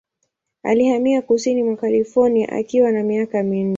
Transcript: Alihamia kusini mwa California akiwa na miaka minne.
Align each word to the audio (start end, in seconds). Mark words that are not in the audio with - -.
Alihamia 0.63 1.21
kusini 1.21 1.63
mwa 1.63 1.75
California 1.75 2.49
akiwa 2.49 2.91
na 2.91 3.03
miaka 3.03 3.43
minne. 3.43 3.69